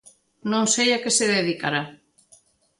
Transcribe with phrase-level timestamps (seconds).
[0.51, 1.83] Non sei a que se dedicará.